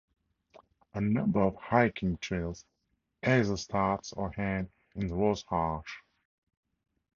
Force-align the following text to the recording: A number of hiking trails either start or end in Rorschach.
A 0.95 0.99
number 0.99 1.43
of 1.43 1.55
hiking 1.57 2.17
trails 2.17 2.65
either 3.21 3.55
start 3.55 4.11
or 4.17 4.33
end 4.35 4.69
in 4.95 5.09
Rorschach. 5.13 5.85